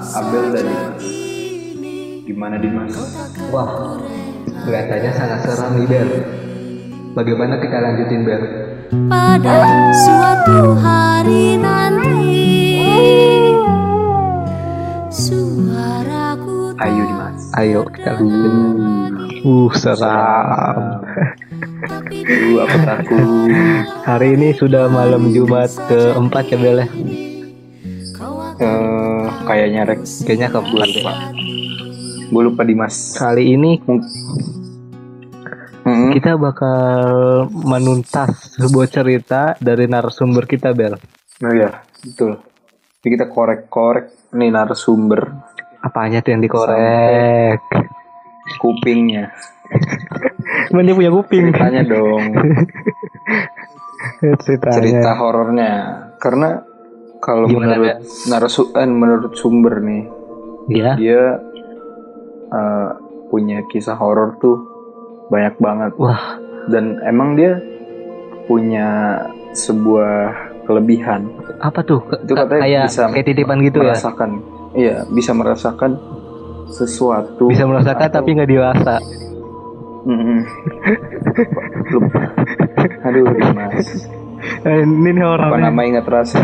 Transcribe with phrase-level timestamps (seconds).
[0.00, 1.02] Abel dan Dimas.
[2.24, 2.92] Gimana Dimas?
[3.52, 4.00] Wah,
[4.64, 6.08] kelihatannya sangat seram nih Bel.
[7.12, 8.42] Bagaimana kita lanjutin Bel?
[8.90, 9.62] pada
[9.94, 12.18] suatu hari nanti
[15.14, 17.40] Suaraku Ayo Dimas.
[17.54, 18.54] Ayo kita lanjutin.
[19.46, 21.06] Uh, seram.
[21.86, 23.26] Aduh, aku takut.
[24.04, 26.88] Hari ini sudah malam Jumat keempat ya Bel ya?
[28.60, 28.99] Eh,
[29.50, 30.00] kayaknya rek.
[30.22, 31.12] Kayaknya keempat ya.
[32.30, 33.18] Gue lupa Dimas.
[33.18, 33.82] Kali ini
[35.80, 36.12] Mm-mm.
[36.12, 36.86] kita bakal
[37.50, 40.94] menuntas sebuah cerita dari narasumber kita Bel.
[41.40, 42.38] Oh iya, betul.
[43.00, 45.32] Jadi kita korek-korek nih narasumber
[45.80, 47.56] Apanya tuh yang dikorek?
[48.60, 49.32] kupingnya.
[50.70, 51.48] Emang dia punya kuping.
[51.50, 52.20] Tanya dong
[54.44, 54.74] Ceritanya.
[54.76, 55.72] cerita horornya.
[56.20, 56.60] Karena
[57.20, 60.02] kalau menurut narasu eh, menurut sumber nih,
[60.66, 60.92] Iya.
[60.96, 61.22] dia
[62.50, 62.90] eh,
[63.28, 64.58] punya kisah horor tuh
[65.28, 65.92] banyak banget.
[65.94, 67.60] Wah, Dan emang dia
[68.44, 69.16] punya
[69.52, 72.02] sebuah kelebihan apa tuh?
[72.02, 73.90] Ke- Itu katanya kayak bisa kayak titipan gitu ya.
[73.90, 74.30] merasakan
[74.72, 75.90] iya bisa merasakan
[76.68, 78.96] sesuatu Bisa merasakan atau- tapi nggak dirasa.
[80.00, 80.40] Mm-mm.
[81.92, 82.22] lupa
[83.04, 83.82] aduh Eh,
[84.66, 86.42] ini nih orang apa nama ingat rasa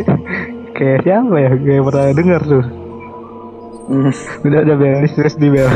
[0.76, 1.50] kayak siapa ya?
[1.54, 2.64] Kayak pernah dengar tuh.
[3.82, 4.12] Mm,
[4.46, 5.66] Udah udah beres terus di bel.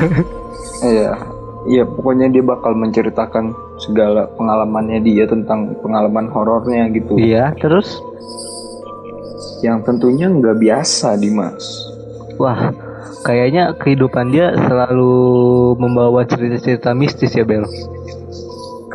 [0.87, 1.11] iya
[1.67, 3.51] iya pokoknya dia bakal menceritakan
[3.83, 7.99] segala pengalamannya dia tentang pengalaman horornya gitu iya, terus
[9.61, 11.65] yang tentunya nggak biasa Dimas
[12.39, 12.71] wah,
[13.27, 15.13] kayaknya kehidupan dia selalu
[15.81, 17.65] membawa cerita-cerita mistis ya Bel.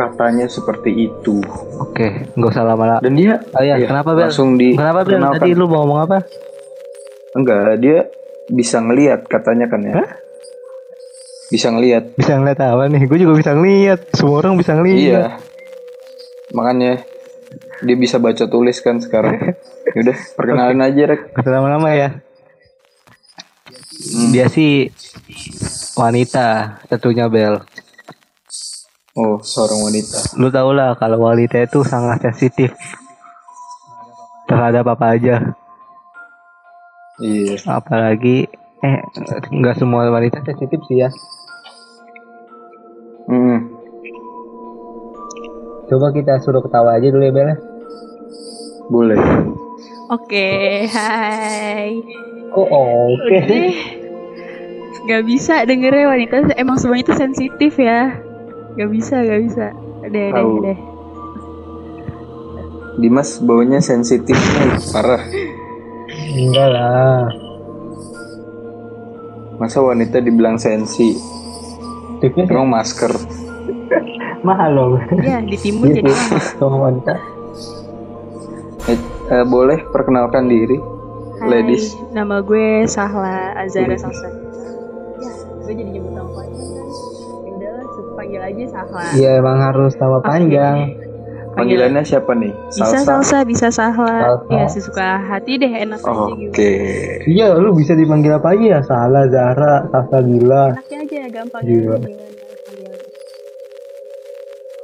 [0.02, 1.38] Katanya seperti itu
[1.78, 2.98] Oke, nggak usah lama-lama.
[3.00, 4.26] dan dia Oh iya, iya, kenapa Bel?
[4.26, 5.22] langsung di Kenapa Bel?
[5.22, 6.18] Tadi lu mau ngomong apa?
[7.32, 8.10] enggak dia
[8.48, 10.04] bisa ngelihat katanya kan ya
[11.48, 13.04] bisa ngelihat Bisa ngeliat apa nih?
[13.06, 14.08] Gue juga bisa ngeliat.
[14.16, 14.96] Semua orang bisa ngeliat.
[15.04, 15.24] Iya.
[16.52, 17.04] Makanya
[17.84, 19.36] dia bisa baca tulis kan sekarang.
[19.96, 21.36] Yaudah, perkenalin aja Rek.
[21.44, 22.24] Lama-lama ya.
[24.32, 24.96] Dia sih
[25.94, 27.60] wanita tentunya Bel.
[29.12, 30.40] Oh, seorang wanita.
[30.40, 32.72] Lu tau lah kalau wanita itu sangat sensitif
[34.48, 35.36] terhadap apa aja.
[37.20, 37.60] Iya.
[37.68, 38.48] Apalagi
[38.82, 38.98] eh
[39.52, 41.10] nggak semua wanita sensitif sih ya.
[43.28, 43.68] Hmm.
[45.92, 47.52] Coba kita suruh ketawa aja dulu ya Bel.
[47.52, 47.58] ya.
[48.88, 49.20] Boleh.
[50.08, 52.00] Oke, hai.
[52.56, 53.38] Oh oke.
[53.44, 53.76] Deh.
[55.02, 58.31] Gak bisa dengernya wanita emang semuanya itu sensitif ya.
[58.76, 59.66] Gak bisa, gak bisa.
[60.02, 60.52] Udah, Tahu.
[60.64, 60.78] udah.
[62.98, 65.24] Dimas baunya sensitifnya parah.
[66.32, 67.26] Enggak lah.
[69.58, 71.16] Masa wanita dibilang sensi?
[72.20, 73.12] Tipnya Emang masker.
[74.48, 74.90] mahal loh.
[75.22, 76.40] Ya, ditimbun jadi mahal.
[76.60, 77.14] Sama wanita.
[78.90, 78.98] Eh,
[79.30, 80.82] eh, boleh perkenalkan diri,
[81.38, 81.94] Hai, ladies.
[82.10, 84.30] nama gue Sahla Azara Salsa.
[88.82, 89.14] Sahla.
[89.14, 90.78] Iya emang harus nama panjang.
[91.52, 92.50] Panggilannya siapa nih?
[92.72, 94.24] Bisa salsa, bisa Sahla.
[94.24, 94.52] Salsa.
[94.56, 96.48] Ya, sesuka hati deh, enak aja gitu.
[96.50, 96.74] Oke.
[97.28, 98.82] Iya, lu bisa dipanggil apa aja ya?
[98.82, 100.66] Salah, Zara, Sasa Gila.
[100.74, 101.98] Enaknya aja, gampang Gila.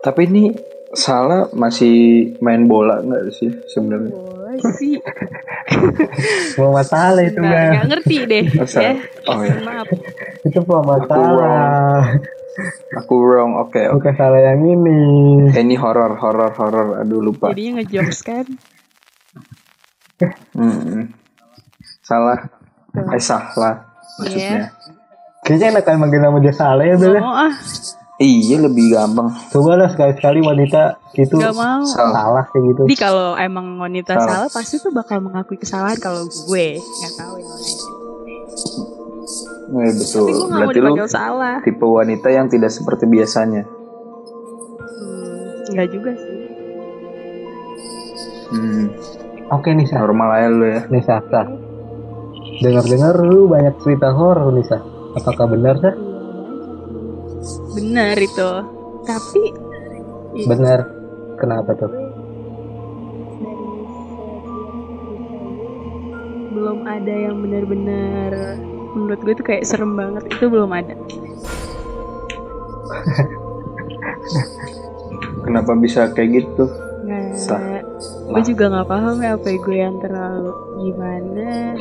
[0.03, 0.43] Tapi ini
[0.91, 1.95] salah masih
[2.39, 4.11] main bola nggak sih sebenarnya?
[4.11, 4.95] Boleh sih.
[6.59, 7.71] Mau masalah itu Nggak, kan?
[7.71, 8.45] nggak ngerti deh.
[8.55, 8.79] Masa?
[8.83, 8.93] ya.
[9.27, 9.55] Oh ya.
[9.63, 9.87] Maaf.
[10.43, 12.15] Itu mau masalah.
[13.03, 13.57] Aku wrong.
[13.61, 14.01] Oke, oke.
[14.01, 14.99] Bukan salah yang ini.
[15.53, 16.87] Eh, ini horor, horor, horor.
[17.05, 17.53] Aduh lupa.
[17.53, 18.45] Jadinya ngejokes kan.
[20.57, 21.13] Hmm.
[22.01, 22.49] Salah.
[23.13, 23.87] Eh salah
[24.17, 24.73] maksudnya.
[25.45, 27.15] Kayaknya enakan manggil nama dia salah ya, Bel.
[27.15, 27.53] Gak mau ah,
[28.17, 29.29] Iya lebih gampang.
[29.53, 31.85] Coba lah sekali-sekali wanita itu gak mau.
[31.85, 32.11] Salah.
[32.11, 32.81] salah kayak gitu.
[32.89, 34.27] Jadi kalau emang wanita Salah.
[34.27, 38.06] salah pasti tuh bakal mengakui kesalahan kalau gue nggak tahu yang lain.
[39.67, 40.25] Eh, betul.
[40.25, 41.57] Tapi gue Berarti lu dipanggil salah.
[41.59, 43.67] tipe wanita yang tidak seperti biasanya.
[44.79, 46.35] Hmm, nggak juga sih.
[48.47, 48.83] Hmm.
[49.49, 49.99] Oke nih, Sa.
[49.99, 50.81] Normal aja lu ya.
[50.87, 51.19] Nih, Sa.
[51.21, 51.43] Sa.
[52.57, 54.79] Dengar-dengar lu banyak cerita horor nih, Sa.
[55.13, 55.91] Apakah benar, Sa?
[57.73, 58.49] Benar itu.
[59.03, 59.41] Tapi
[60.33, 60.79] i- Benar.
[61.35, 61.91] Kenapa tuh?
[66.49, 68.33] belum ada yang benar-benar
[68.95, 70.23] menurut gue tuh kayak serem banget.
[70.31, 70.93] Itu belum ada.
[75.47, 76.67] Kenapa bisa kayak gitu?
[77.07, 77.39] nggak.
[77.39, 77.79] Sah.
[78.27, 80.51] gue juga nggak paham ya apa gue yang terlalu
[80.83, 81.79] gimana?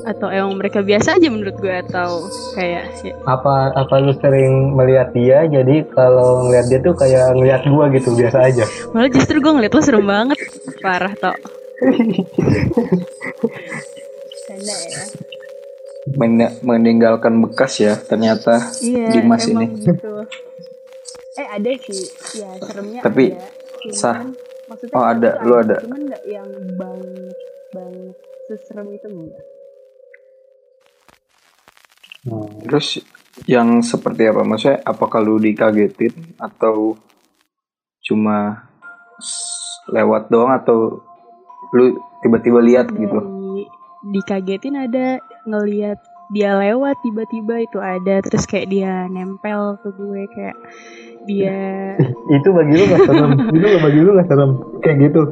[0.00, 2.24] Atau emang mereka biasa aja menurut gue atau
[2.56, 5.44] kayak ya, Apa apa lu sering melihat dia?
[5.46, 8.64] Jadi kalau ngeliat dia tuh kayak ngeliat gua gitu biasa aja.
[8.96, 10.38] malah justru gue ngeliat lo serem banget.
[10.80, 11.36] Parah tok.
[14.50, 15.04] Canda ya
[16.16, 19.84] Men- meninggalkan bekas ya ternyata iya Dimas emang ini.
[19.84, 20.24] gitu
[21.36, 22.02] eh ada sih
[22.40, 23.44] ya seremnya Tapi, ada
[23.80, 24.16] Cuman, sah.
[24.68, 25.30] maksudnya Oh, ada.
[25.40, 25.76] Lu ada.
[25.84, 27.36] cuman nggak yang banget
[27.70, 28.16] banget
[28.48, 29.44] seserem itu enggak
[32.20, 32.52] Hmm.
[32.68, 33.00] Terus
[33.48, 34.44] yang seperti apa?
[34.44, 36.92] Maksudnya apakah lu dikagetin atau
[38.04, 38.68] cuma
[39.88, 41.00] lewat doang atau
[41.72, 43.20] lu tiba-tiba lihat gitu?
[44.00, 45.20] dikagetin ada
[45.50, 45.98] ngelihat
[46.30, 50.56] dia lewat tiba-tiba itu ada terus kayak dia nempel ke gue kayak
[51.26, 51.98] dia
[52.38, 53.30] Itu bagi lu gak serem.
[53.56, 54.50] itu bagi lu gak serem.
[54.80, 55.22] Kayak gitu.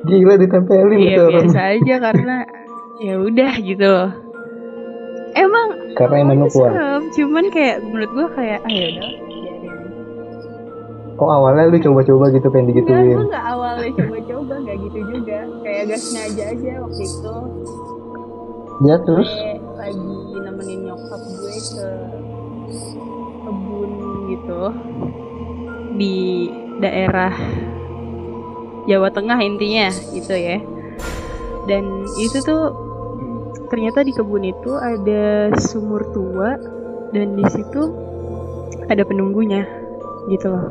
[0.00, 2.36] Gila ditempelin iya gitu biasa aja karena
[2.98, 4.10] ya udah gitu loh
[5.34, 6.70] emang Karena emang lu kuat.
[6.70, 9.12] serem cuman kayak menurut gue kayak ah yaudah.
[11.14, 13.16] Kok awalnya lu coba-coba gitu pengen Enggak, digituin.
[13.16, 17.36] gue gak awalnya coba-coba gak gitu juga kayak gak sengaja aja waktu itu
[18.78, 19.30] Ya terus
[19.88, 21.88] lagi nemenin nyokap gue ke
[23.44, 23.90] kebun
[24.28, 24.62] gitu.
[25.96, 26.16] Di
[26.78, 27.32] daerah
[28.84, 30.60] Jawa Tengah intinya gitu ya.
[31.64, 32.72] Dan itu tuh
[33.68, 36.56] ternyata di kebun itu ada sumur tua
[37.12, 37.92] dan di situ
[38.88, 39.64] ada penunggunya
[40.28, 40.68] gitu loh.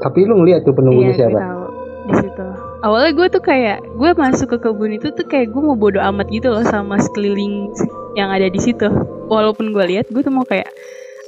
[0.00, 1.38] Tapi lu ngeliat tuh penunggunya iya siapa?
[1.38, 1.59] tahu
[2.08, 2.46] di situ
[2.80, 6.26] awalnya gue tuh kayak gue masuk ke kebun itu tuh kayak gue mau bodo amat
[6.32, 7.68] gitu loh sama sekeliling
[8.16, 8.88] yang ada di situ
[9.28, 10.66] walaupun gue lihat gue tuh mau kayak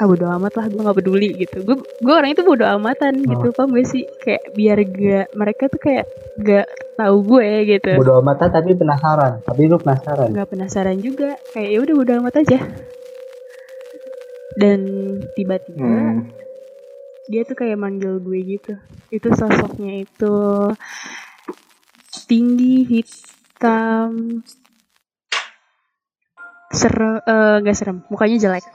[0.01, 3.53] ah bodo amat lah gue nggak peduli gitu gue gue orang itu bodo amatan gitu
[3.55, 6.09] paham gak sih kayak biar gak mereka tuh kayak
[6.43, 6.67] gak
[6.99, 9.45] tahu gue gitu Bodo amatan tapi penasaran.
[9.45, 10.29] Tapi lu penasaran.
[10.33, 12.59] nggak penasaran juga kayak ya udah bodo amat aja
[14.53, 14.81] dan
[15.33, 16.29] tiba-tiba Hmm.
[17.31, 18.73] Dia tuh kayak manggil gue gitu.
[19.13, 20.37] Itu sosoknya itu
[22.27, 24.43] tinggi hitam
[26.73, 27.99] serem eh, gak serem.
[28.09, 28.67] Mukanya jelek.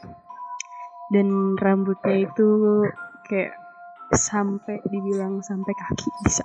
[1.11, 2.47] Dan rambutnya itu
[3.27, 3.55] kayak
[4.11, 6.43] sampai dibilang sampai kaki bisa.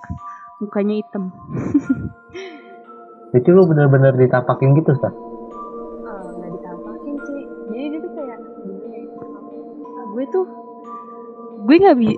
[0.62, 1.30] Mukanya hitam.
[3.32, 5.31] Itu lu bener-bener ditapakin gitu, Sah?
[11.62, 12.12] Gue nggak bi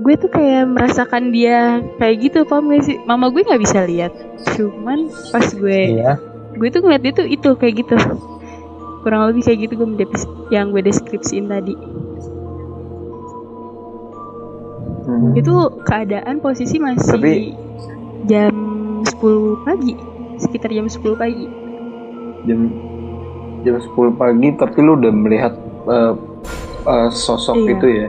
[0.00, 1.58] gue tuh kayak merasakan dia
[1.96, 4.12] kayak gitu paham gak sih mama gue nggak bisa lihat
[4.56, 6.16] cuman pas gue Iya.
[6.56, 7.96] gue tuh ngeliat dia tuh itu kayak gitu
[9.00, 9.88] kurang lebih kayak gitu gue
[10.50, 11.76] yang gue deskripsiin tadi
[15.00, 15.32] Hmm.
[15.32, 15.50] itu
[15.82, 17.56] keadaan posisi masih Tapi-
[18.22, 18.52] jam
[19.02, 19.96] 10 pagi
[20.36, 21.48] sekitar jam 10 pagi
[22.40, 22.60] Jam
[23.60, 25.52] jam 10 pagi tapi lu udah melihat
[25.86, 26.12] eh,
[26.86, 27.70] eh, sosok Iya.
[27.70, 28.08] itu ya.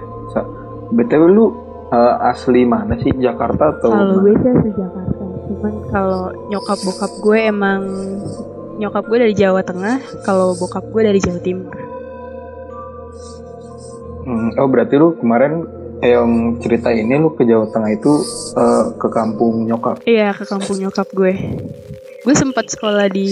[0.91, 1.45] BTW lu
[1.89, 3.11] eh, asli mana sih?
[3.13, 7.81] Jakarta atau Kalau gue sih asli Jakarta, cuman kalau nyokap bokap gue emang
[8.75, 11.75] nyokap gue dari Jawa Tengah, kalau bokap gue dari Jawa Timur.
[14.21, 15.65] Hmm, oh berarti lu kemarin
[16.01, 18.13] yang cerita ini lu ke Jawa Tengah itu
[18.55, 20.01] eh, ke kampung nyokap.
[20.03, 21.33] Iya ke kampung nyokap gue.
[22.21, 23.29] Gue sempat sekolah di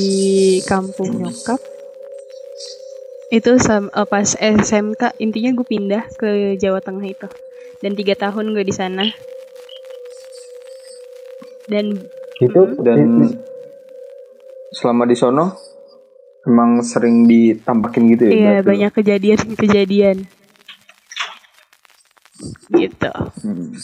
[0.65, 1.61] kampung nyokap.
[3.29, 7.27] Itu sam- eh, pas SMK intinya gue pindah ke Jawa Tengah itu.
[7.79, 9.07] Dan tiga tahun gue di sana.
[11.69, 11.95] Dan
[12.39, 13.35] Itu Dan
[14.71, 15.57] selama di sono
[16.47, 18.31] emang sering ditampakin gitu ya?
[18.31, 20.17] iya berarti banyak kejadian-kejadian.
[22.71, 23.11] Gitu.
[23.43, 23.75] Hmm.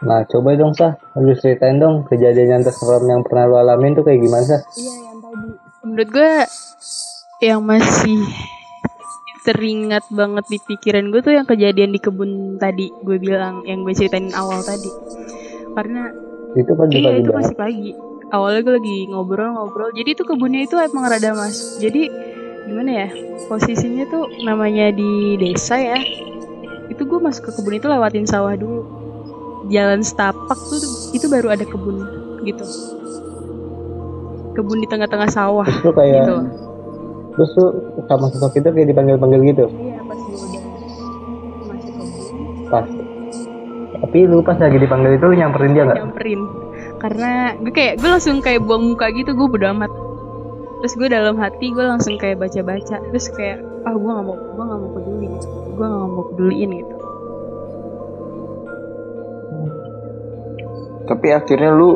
[0.00, 0.96] Nah, coba dong, Sah.
[1.20, 4.60] Lu ceritain dong kejadian yang terseram yang pernah lu alamin tuh kayak gimana, Sah?
[4.76, 5.48] Iya yang tadi.
[5.84, 6.32] Menurut gue
[7.40, 8.20] yang masih
[9.50, 13.90] teringat banget di pikiran gue tuh yang kejadian di kebun tadi gue bilang yang gue
[13.90, 14.86] ceritain awal tadi.
[15.74, 16.06] Karena
[16.54, 17.90] Itu kan iya pagi itu masih pagi.
[18.30, 19.90] Awalnya gue lagi ngobrol-ngobrol.
[19.90, 21.82] Jadi itu kebunnya itu emang rada mas.
[21.82, 22.06] Jadi
[22.70, 23.08] gimana ya
[23.50, 25.98] posisinya tuh namanya di desa ya
[26.86, 28.86] itu gue masuk ke kebun itu lewatin sawah dulu.
[29.66, 30.78] Jalan setapak tuh
[31.10, 32.06] itu baru ada kebun
[32.46, 32.66] gitu.
[34.54, 36.69] Kebun di tengah-tengah sawah lu kayak gitu
[37.40, 37.66] terus lu
[38.04, 39.64] sama sosok itu kayak dipanggil-panggil gitu.
[39.80, 40.60] iya pas gue udah
[41.72, 42.88] masuk kebun Pas.
[44.00, 45.98] Tapi lu pas lagi dipanggil itu lu nyamperin dia nggak?
[46.04, 46.40] nyamperin.
[47.00, 49.88] Karena gue kayak gue langsung kayak buang muka gitu gue bodo amat.
[50.84, 53.00] Terus gue dalam hati gue langsung kayak baca-baca.
[53.08, 55.46] Terus kayak ah gue nggak mau gue nggak mau peduli gitu.
[55.80, 56.94] Gue nggak mau peduliin gitu.
[61.08, 61.90] Tapi akhirnya lu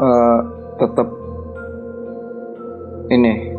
[0.00, 0.40] eh,
[0.80, 1.08] tetap
[3.12, 3.52] ini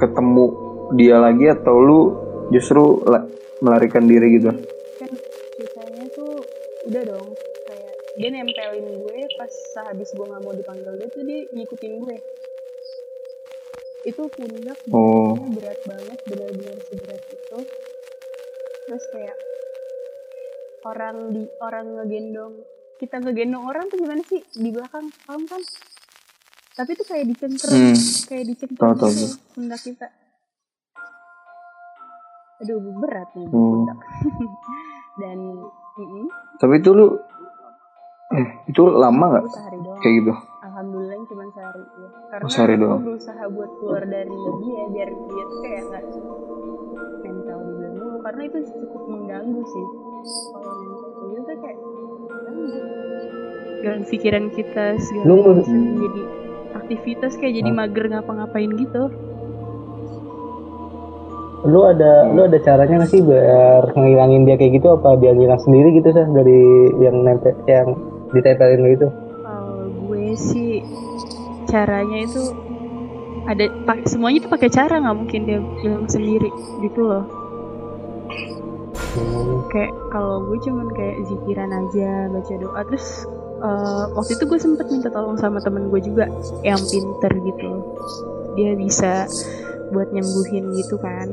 [0.00, 2.00] ketemu dia lagi atau lu
[2.48, 3.28] justru la-
[3.58, 4.48] melarikan diri gitu?
[4.96, 5.10] kan
[5.54, 6.40] ceritanya tuh
[6.86, 7.28] udah dong
[7.64, 12.16] kayak dia nempelin gue pas sehabis gue nggak mau dipanggil dia tuh dia ngikutin gue
[14.04, 15.36] itu pundak Oh.
[15.52, 17.58] berat banget benar-benar seberat itu
[18.86, 19.36] terus kayak
[20.82, 22.54] orang di orang ngegendong
[22.96, 25.60] kita ngegendong orang tuh gimana sih di belakang paham kan
[26.72, 27.96] tapi tuh kayak dicengker Hmm.
[28.24, 30.06] kayak dicengker gitu pundak kita
[32.58, 33.70] aduh berat nih Hmm.
[33.72, 33.98] pundak
[35.20, 35.38] dan
[35.94, 36.26] mm
[36.58, 37.06] Tapi itu lu
[38.30, 39.44] eh, itu lama nggak?
[39.98, 40.32] Kayak gitu?
[40.60, 43.00] alhamdulillah cuma sehari ya karena Oh, sehari gue doang.
[43.00, 46.04] berusaha buat keluar dari dia biar dia tuh kayak nggak
[47.18, 49.86] mental juga dulu karena itu cukup mengganggu sih.
[50.48, 51.78] Kalau gitu tuh kayak.
[53.78, 56.22] Ganggu pikiran kita segala macam jadi
[56.74, 59.06] aktivitas kayak jadi mager ngapa-ngapain gitu
[61.66, 64.94] lu ada lu ada caranya nggak sih biar ngilangin dia kayak gitu?
[64.94, 66.60] Apa dia ngilang sendiri gitu sih dari
[67.02, 67.98] yang nempel yang
[68.30, 69.08] ditempelin lu itu
[69.42, 70.84] kalau gue sih
[71.66, 72.42] caranya itu
[73.48, 76.50] ada pak semuanya tuh pakai cara nggak mungkin dia bilang sendiri
[76.84, 77.24] gitu loh.
[79.08, 79.64] Hmm.
[79.72, 83.26] kayak kalau gue cuman kayak zikiran aja baca doa terus
[83.58, 86.28] eh, waktu itu gue sempet minta tolong sama temen gue juga
[86.60, 87.70] yang pinter gitu.
[88.54, 89.26] Dia bisa
[89.88, 91.32] buat nyembuhin gitu kan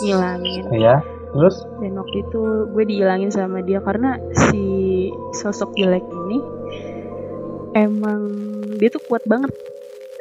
[0.00, 1.00] ngilangin ya
[1.36, 1.64] terus?
[1.82, 4.64] Dan waktu itu gue dihilangin sama dia karena si
[5.36, 6.38] sosok jelek ini
[7.76, 8.20] emang
[8.80, 9.52] dia tuh kuat banget.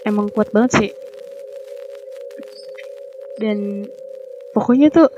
[0.03, 0.91] Emang kuat banget sih.
[3.39, 3.87] Dan
[4.51, 5.09] pokoknya tuh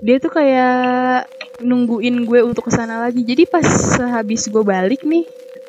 [0.00, 1.28] dia tuh kayak
[1.60, 3.24] nungguin gue untuk ke sana lagi.
[3.24, 3.64] Jadi pas
[4.00, 5.24] habis gue balik nih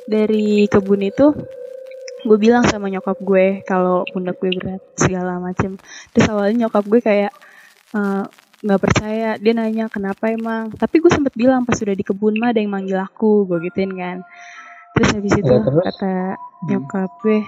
[0.08, 1.32] dari kebun itu
[2.22, 5.78] gue bilang sama nyokap gue kalau pundak gue berat segala macem.
[6.14, 7.32] Terus awalnya nyokap gue kayak
[7.98, 8.24] eh,
[8.62, 9.30] nggak percaya.
[9.42, 10.74] Dia nanya kenapa emang?
[10.76, 13.94] Tapi gue sempet bilang pas udah di kebun mah ada yang manggil aku gue gituin
[13.98, 14.18] kan.
[14.94, 15.84] Terus habis itu Ya, terus?
[15.96, 16.16] kata
[16.70, 17.40] nyokap gue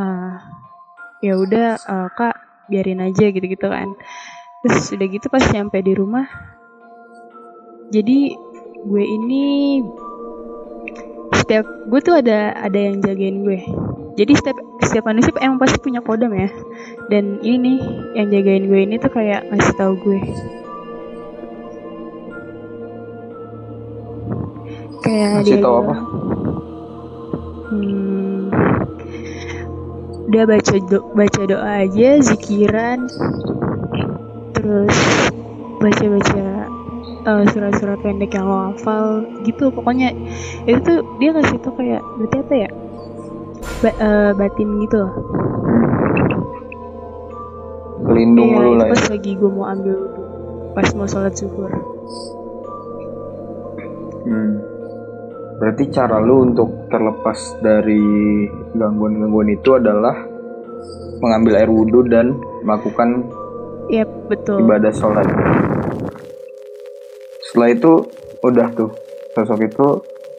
[0.00, 0.34] eh,
[1.22, 2.36] ya udah eh, kak
[2.72, 3.92] biarin aja gitu gitu kan.
[4.64, 6.24] Terus udah gitu pas nyampe di rumah
[7.92, 8.32] jadi
[8.88, 9.44] gue ini
[11.36, 13.60] setiap gue tuh ada ada yang jagain gue
[14.12, 16.48] jadi setiap setiap manusia emang pasti punya kodam ya.
[17.08, 17.78] Dan ini nih
[18.20, 20.20] yang jagain gue ini tuh kayak ngasih tahu gue.
[25.02, 25.94] Kayak Ngasih dia tahu apa?
[27.72, 28.52] hmm,
[30.28, 33.08] udah baca do- baca doa aja zikiran
[34.52, 34.96] terus
[35.80, 36.44] baca baca
[37.50, 40.12] surat-surat pendek yang lo hafal gitu pokoknya.
[40.66, 42.68] Itu tuh dia ngasih tuh kayak berarti apa ya
[43.82, 45.12] Ba- eh, batin gitu loh
[48.02, 48.92] Pelindung Iya, lu lah ya.
[48.92, 49.96] pas lagi gue mau ambil
[50.72, 51.70] pas mau sholat zuhur
[54.22, 54.54] Hmm.
[55.58, 57.98] Berarti cara lu untuk terlepas dari
[58.72, 60.14] gangguan-gangguan itu adalah
[61.18, 62.30] mengambil air wudhu dan
[62.62, 63.26] melakukan
[63.86, 65.26] Iya betul ibadah sholat.
[67.42, 67.92] Setelah itu
[68.40, 68.90] udah tuh
[69.32, 69.86] sosok itu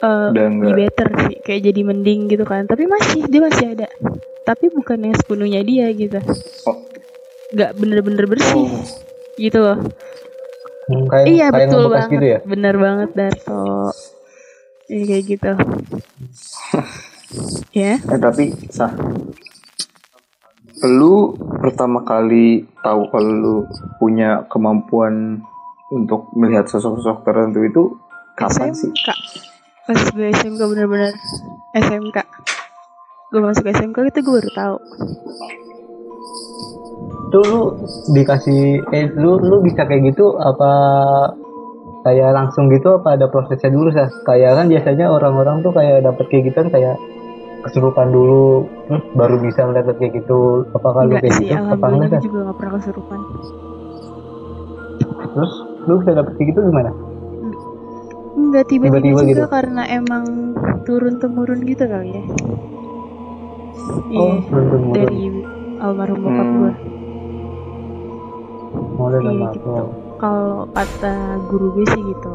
[0.04, 2.68] Eh, udah enggak better sih kayak jadi mending gitu kan.
[2.68, 3.88] Tapi masih dia masih ada.
[4.44, 6.20] Tapi bukan yang sepenuhnya dia gitu.
[6.68, 6.84] Oh,
[7.56, 8.84] nggak bener-bener bersih oh,
[9.40, 9.78] gitu loh.
[10.84, 12.12] Hmm, kayak iya kayak betul banget.
[12.12, 12.38] gitu ya?
[12.44, 13.64] Bener banget Darto.
[14.92, 15.52] Iya kayak gitu.
[17.74, 17.98] Ya?
[17.98, 18.94] Eh tapi sah
[20.86, 23.56] lu pertama kali tahu kalau lu
[23.98, 25.42] punya kemampuan
[25.90, 27.82] untuk melihat sosok-sosok tertentu itu
[28.38, 28.92] kapan sih?
[28.94, 29.08] SMK
[29.84, 31.12] pas gue SMK bener-bener
[31.76, 32.18] SMK
[33.34, 34.76] gue masuk SMK itu gue baru tahu.
[37.28, 37.62] Itu lu
[38.14, 38.62] dikasih
[38.94, 40.70] eh lu lu bisa kayak gitu apa
[42.06, 46.30] kayak langsung gitu apa ada prosesnya dulu sih kayak kan biasanya orang-orang tuh kayak dapet
[46.30, 46.94] kayak gitu kan kayak
[47.66, 50.64] kesurupan dulu terus baru bisa melihat kayak gitu.
[50.72, 51.60] Apakah lu enggak kayak sih gitu?
[51.60, 52.22] Apa enggak Sas?
[52.22, 53.18] juga gak pernah kesurupan.
[55.34, 55.52] Terus
[55.90, 57.13] lu bisa dapet kayak gitu gimana
[58.34, 59.44] enggak tiba-tiba Tiba-tiba juga gitu?
[59.48, 60.24] karena emang
[60.82, 62.24] turun temurun gitu kali ya.
[64.06, 65.22] Iya oh temurun dari
[65.76, 66.56] almarhum bokap Hmm.
[66.56, 66.72] gue
[68.94, 69.70] mau dari Iya, gitu.
[70.16, 71.14] kalau kata
[71.46, 72.32] guru gue sih gitu.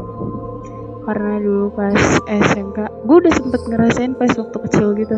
[1.00, 5.16] Karena dulu pas SMK gue udah sempet ngerasain pas waktu kecil gitu.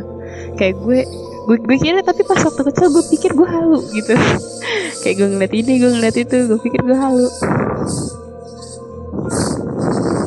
[0.55, 1.01] Kayak gue
[1.43, 4.15] gue gue kira tapi pas waktu kecil gue pikir gue halu gitu.
[5.03, 7.27] Kayak gue ngeliat ini gue ngeliat itu gue pikir gue halu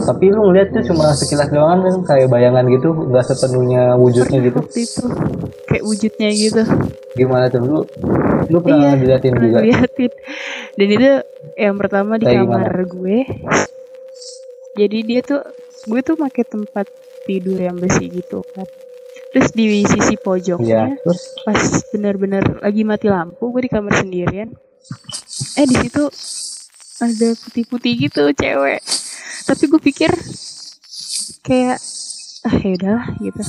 [0.06, 1.96] tapi lu ngeliat tuh cuma sekilas doang kan?
[2.06, 4.60] Kayak bayangan gitu nggak sepenuhnya wujudnya gitu.
[4.62, 5.04] Waktu itu.
[5.66, 6.62] Kayak wujudnya gitu.
[7.18, 7.62] Gimana tuh?
[7.66, 7.80] Lu
[8.46, 9.58] lu pernah Iya, diliatin juga?
[9.66, 10.12] diliatin.
[10.78, 11.10] dan itu
[11.58, 13.18] yang pertama di Kayak kamar gue.
[14.78, 15.42] Jadi dia tuh
[15.90, 16.86] gue tuh pakai tempat
[17.26, 18.70] tidur yang besi gitu kan.
[19.34, 21.36] Terus di sisi pojoknya terus?
[21.44, 21.60] pas
[21.92, 24.54] benar-benar lagi mati lampu gue di kamar sendirian.
[25.60, 26.04] Eh di situ
[27.02, 28.80] ada putih-putih gitu cewek
[29.46, 30.12] tapi gue pikir
[31.42, 31.78] kayak
[32.44, 33.42] ah ya udahlah gitu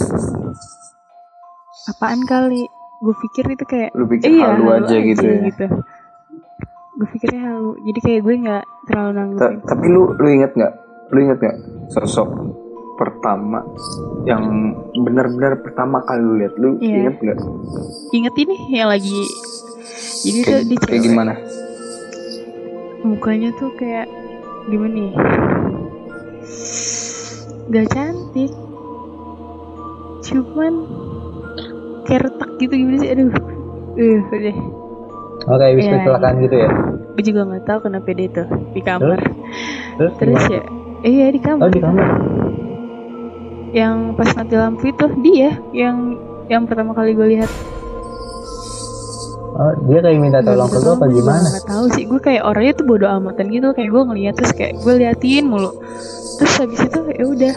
[1.89, 2.65] apaan kali
[2.99, 5.41] gue pikir itu kayak Lu pikir iya halu aja gitu ya.
[6.97, 10.73] gue pikirnya halu jadi kayak gue nggak terlalu Ta- nanggepin tapi lu lu inget nggak?
[11.07, 11.57] Lu inget nggak
[11.89, 12.29] sosok
[12.97, 13.61] pertama
[14.25, 16.97] yang benar-benar pertama kali lu lihat lu Iya.
[16.99, 17.39] inget nggak?
[18.11, 19.21] inget ini yang lagi
[20.19, 21.33] jadi tuh Kayak, di kayak gimana?
[23.03, 24.09] mukanya tuh kayak
[24.67, 25.13] gimana nih
[27.71, 28.53] gak cantik.
[30.27, 30.73] Cuman
[32.07, 33.11] kayak retak gitu gimana sih?
[33.15, 33.31] Aduh.
[33.97, 34.57] Eh udah.
[35.47, 36.71] Oh kayak bisa Iya, kecelakaan gitu ya?
[37.17, 39.19] Gue juga nggak tahu kenapa dia tuh di kamar.
[39.97, 40.13] Terus?
[40.19, 40.49] Terus gimana?
[40.51, 40.63] ya?
[41.07, 41.63] Iya di kamar.
[41.63, 42.07] Oh di kamar?
[43.71, 45.97] Yang pas mati lampu itu dia yang
[46.51, 47.51] yang pertama kali gue lihat.
[49.57, 51.49] Oh dia kayak minta tolong ke lu apa gimana?
[51.49, 54.77] Gak tahu sih, gue kayak orangnya tuh bodo amatan gitu, kayak gue ngeliat terus kayak
[54.85, 55.73] gue liatin mulu.
[56.37, 57.55] Terus habis itu ya udah,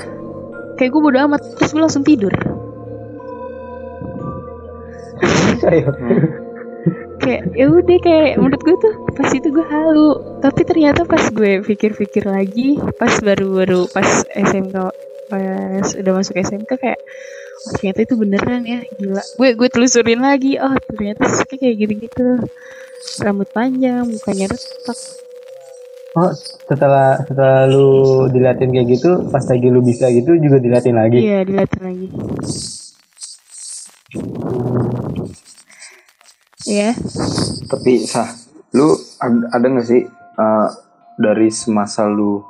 [0.80, 2.32] kayak gue bodo amat, terus gue langsung tidur.
[7.20, 11.60] Kayak ya udah kayak menurut gue tuh pas itu gue halu, tapi ternyata pas gue
[11.68, 14.76] pikir-pikir lagi, pas baru-baru pas SMK
[15.30, 17.00] pas udah masuk SMK kayak
[17.68, 19.24] oh, ternyata itu beneran ya gila.
[19.36, 22.40] Gue gue telusurin lagi oh ternyata kayak gitu-gitu.
[23.20, 25.00] Rambut panjang mukanya retak
[26.18, 26.32] oh
[26.66, 31.20] setelah setelah lu diliatin kayak gitu pas lagi lu bisa gitu juga diliatin lagi?
[31.22, 32.08] Iya, dilihatin lagi.
[36.70, 36.94] Iya,
[37.66, 38.30] Tapi sah,
[38.78, 40.06] lu ad- ada nggak sih
[40.38, 40.68] uh,
[41.18, 42.46] dari semasa lu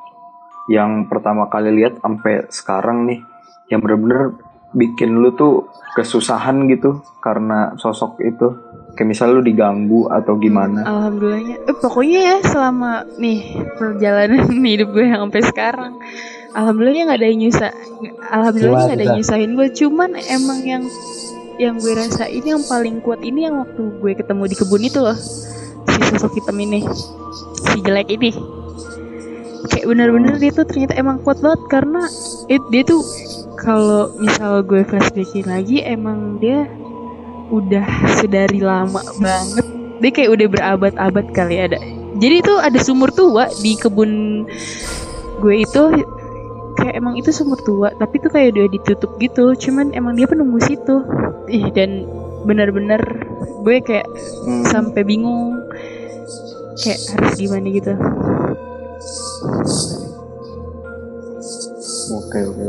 [0.70, 3.20] yang pertama kali lihat sampai sekarang nih
[3.74, 4.38] yang bener-bener
[4.76, 5.66] bikin lu tuh
[5.98, 8.54] kesusahan gitu karena sosok itu
[9.00, 11.56] kayak misal lu diganggu atau gimana alhamdulillahnya.
[11.72, 13.40] Eh, pokoknya ya selama nih
[13.80, 14.44] perjalanan
[14.76, 15.94] hidup gue yang sampai sekarang,
[16.52, 17.72] alhamdulillahnya nggak ada yang nyusah.
[18.28, 19.68] Alhamdulillah nggak ada yang nyusahin gue.
[19.72, 20.84] Cuman emang yang
[21.56, 25.16] yang gue rasain yang paling kuat ini yang waktu gue ketemu di kebun itu loh,
[25.16, 26.84] si sosok hitam ini,
[27.72, 28.36] si jelek ini.
[29.72, 32.04] Kayak bener-bener dia tuh ternyata emang kuat banget karena
[32.52, 33.00] it, dia tuh
[33.56, 36.68] kalau misal gue flashbackin lagi emang dia
[37.50, 37.86] udah
[38.18, 39.66] sedari lama banget.
[40.00, 41.80] Dia kayak udah berabad-abad kali ada
[42.20, 44.44] jadi itu ada sumur tua di kebun
[45.40, 45.84] gue itu
[46.76, 49.56] kayak emang itu sumur tua tapi tuh kayak udah ditutup gitu.
[49.56, 51.00] Cuman emang dia penunggu situ.
[51.48, 52.04] Ih dan
[52.44, 53.00] benar-benar
[53.64, 54.08] gue kayak
[54.44, 54.64] Hmm.
[54.68, 55.64] sampai bingung
[56.80, 57.94] kayak harus gimana gitu.
[62.10, 62.68] Oke oke.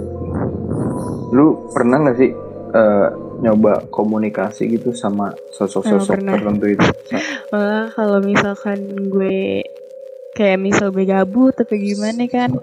[1.34, 2.30] Lu pernah nggak sih
[2.70, 3.08] eh,
[3.40, 6.86] nyoba komunikasi gitu sama sosok-sosok Oh, tertentu itu?
[7.52, 9.64] Malah kalau misalkan gue
[10.36, 12.54] kayak misal gue gabut atau gimana kan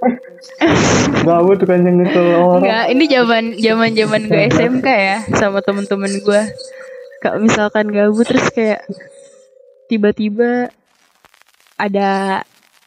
[1.28, 6.12] gabut kan yang itu orang Enggak, ini zaman zaman zaman gue SMK ya sama temen-temen
[6.24, 6.42] gue.
[7.20, 8.80] Kalau misalkan gabut terus kayak
[9.86, 10.72] tiba-tiba
[11.76, 12.40] ada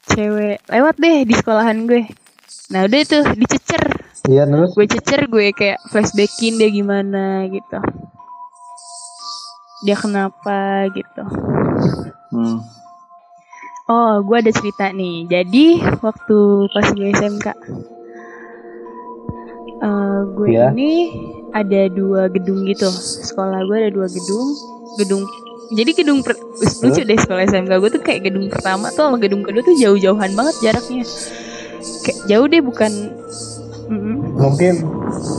[0.09, 2.09] cewek lewat deh di sekolahan gue.
[2.73, 7.79] Nah udah tuh dicecer, iya terus gue cecer gue kayak flashbackin dia gimana gitu.
[9.83, 11.23] Dia kenapa gitu.
[12.31, 12.63] Hmm.
[13.83, 15.27] Oh, gue ada cerita nih.
[15.27, 15.65] Jadi
[15.99, 16.37] waktu
[16.71, 17.47] pas gue SMK,
[19.83, 20.71] eh, gue Iya.
[20.71, 20.91] ini
[21.51, 22.87] ada dua gedung gitu.
[23.27, 24.49] Sekolah gue ada dua gedung.
[24.93, 25.23] Gedung,
[25.73, 26.39] jadi gedung per-
[26.79, 30.31] lucu deh sekolah SMK gue tuh kayak gedung pertama tuh sama gedung kedua tuh jauh-jauhan
[30.31, 31.03] banget jaraknya.
[32.07, 32.91] Kayak jauh deh bukan.
[33.85, 34.15] Mm-mm.
[34.33, 34.73] mungkin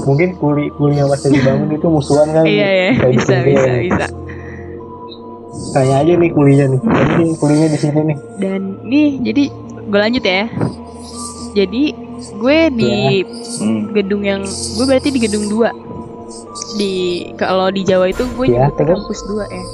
[0.05, 3.47] mungkin kuli kuli yang pas lagi bangun itu musuhan kan Iya ya, Kayak bisa gitu,
[3.47, 3.81] bisa iya.
[3.83, 4.07] bisa.
[5.71, 6.81] tanya aja nih kulinya nih
[7.17, 9.43] nih kulinya di sini nih Dan nih, jadi
[9.85, 10.45] gue lanjut ya.
[11.55, 11.83] Jadi
[12.35, 12.95] gue di
[13.55, 13.93] Hmm.
[13.93, 15.71] gedung yang gue berarti di gedung 2
[16.75, 16.93] di
[17.35, 19.65] kalau di Jawa itu gue Ya, kampus 2 ya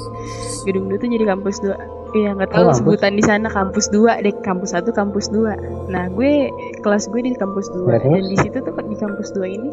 [0.63, 1.73] gedung 2 tuh jadi kampus 2
[2.11, 6.11] Iya nggak tahu Oh, sebutan di sana kampus 2 deh kampus 1 kampus 2 nah
[6.11, 9.69] gue kelas gue di kampus 2 Ya, dan di situ tuh di kampus 2 ini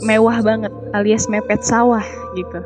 [0.00, 2.60] mewah banget alias mepet sawah gitu.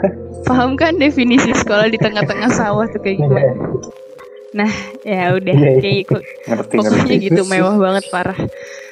[0.48, 3.52] Paham kan definisi sekolah di tengah-tengah sawah tuh kayak gimana
[4.50, 4.66] nah
[5.06, 5.78] ya udah Iya, iya.
[5.78, 6.16] kayak gitu.
[6.50, 7.26] ngerti pokoknya ngerti.
[7.30, 8.40] gitu mewah banget parah.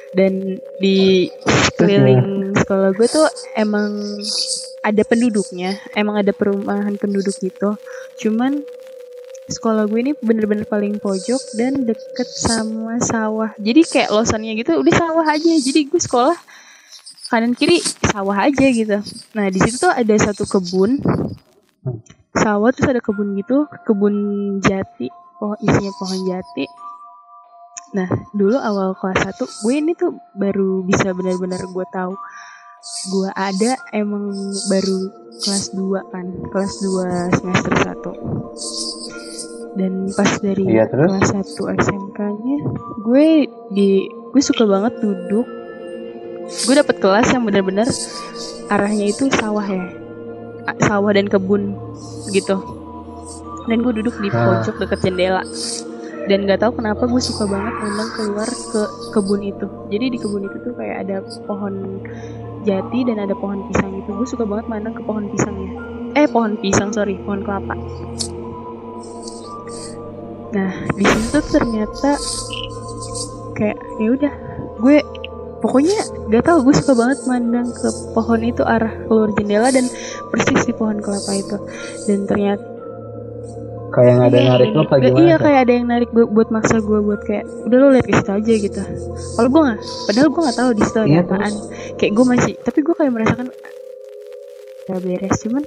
[0.08, 0.32] Dan
[0.78, 1.26] di
[1.66, 3.90] sekeliling sekolah gue tuh emang
[4.88, 7.76] ada penduduknya emang ada perumahan penduduk gitu.
[8.20, 8.60] Cuman
[9.48, 13.52] sekolah gue ini bener-bener paling pojok dan deket sama sawah.
[13.56, 15.52] Jadi kayak losannya gitu udah sawah aja.
[15.60, 16.36] Jadi gue sekolah
[17.28, 18.98] kanan kiri sawah aja gitu.
[19.36, 21.00] Nah di situ tuh ada satu kebun.
[22.36, 24.14] Sawah terus ada kebun gitu kebun
[24.64, 25.08] jati.
[25.38, 26.66] Pohon isinya pohon jati.
[27.88, 28.04] Nah,
[28.36, 32.12] dulu awal kelas 1, gue ini tuh baru bisa benar-benar gue tahu
[33.08, 34.34] gue ada emang
[34.68, 35.00] baru
[35.38, 39.78] kelas 2 kan, kelas 2 semester 1.
[39.78, 41.06] Dan pas dari terus?
[41.06, 42.58] kelas 1 SMK-nya,
[43.06, 45.46] gue di gue suka banget duduk.
[46.66, 47.86] Gue dapet kelas yang benar-benar
[48.72, 49.86] arahnya itu sawah ya.
[50.82, 51.76] Sawah dan kebun
[52.32, 52.56] gitu.
[53.68, 54.64] Dan gue duduk di Ah.
[54.64, 55.44] pojok deket jendela
[56.28, 58.82] dan nggak tahu kenapa gue suka banget memang keluar ke
[59.16, 62.04] kebun itu jadi di kebun itu tuh kayak ada pohon
[62.66, 65.70] jati dan ada pohon pisang gitu gue suka banget mandang ke pohon pisangnya.
[66.16, 67.74] Eh pohon pisang sorry pohon kelapa.
[70.54, 72.16] Nah di situ ternyata
[73.58, 74.34] kayak ya udah
[74.78, 74.96] gue
[75.58, 75.98] pokoknya
[76.30, 79.90] gak tahu gue suka banget mandang ke pohon itu arah keluar jendela dan
[80.30, 81.56] persis di pohon kelapa itu.
[82.06, 82.77] Dan ternyata
[83.98, 86.24] kayak yang ada Iya, narik lo apa Gak- gimana Iya kayak ada yang narik gue
[86.24, 88.82] buat maksa gue buat kayak udah lo lihat ke situ aja gitu.
[89.34, 91.52] Kalau gue nggak, padahal gue nggak tahu di situ ada Iya, apaan.
[91.94, 93.46] Kayak gue masih, tapi gue kayak merasakan
[94.88, 95.36] gak beres.
[95.44, 95.64] Cuman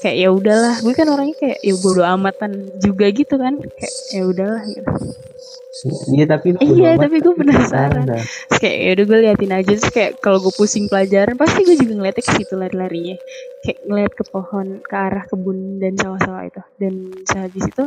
[0.00, 4.22] kayak ya udahlah gue kan orangnya kayak ya bodo amatan juga gitu kan kayak ya
[4.24, 4.86] udahlah gitu.
[6.12, 8.04] iya tapi Iya, bodo tapi gue penasaran.
[8.06, 11.76] Terus kayak ya udah gue liatin aja terus kayak kalau gue pusing pelajaran pasti gue
[11.78, 13.16] juga ngeliatnya ke situ lari-larinya.
[13.64, 16.62] Kayak ngeliat ke pohon ke arah kebun dan sawah-sawah itu.
[16.76, 17.84] Dan saat di situ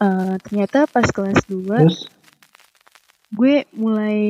[0.00, 1.98] eh, ternyata pas kelas 2 terus?
[3.32, 4.20] gue mulai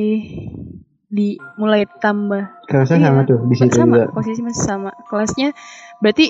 [1.13, 2.65] di mulai tambah.
[2.65, 4.05] Kelasnya Iya, sama tuh di situ sama juga.
[4.11, 4.91] posisi masih sama.
[5.03, 5.53] Kelasnya
[5.99, 6.27] berarti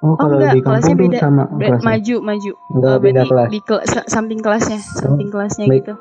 [0.00, 1.18] oh kalau enggak, di kelasnya beda.
[1.18, 1.78] sama kelasnya.
[1.80, 2.52] maju maju.
[2.70, 3.48] Enggak, Eh, beda kelas.
[3.48, 5.78] di kel- sa- samping kelasnya samping kelasnya baik.
[5.80, 5.94] gitu.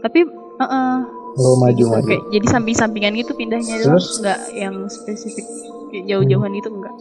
[0.00, 0.96] Tapi eh, eh,
[1.36, 2.06] oh maju maju.
[2.06, 4.18] kayak jadi samping-sampingan gitu pindahnya Terus?
[4.18, 5.44] nggak yang spesifik
[5.88, 6.94] kayak jauh-jauhan itu enggak.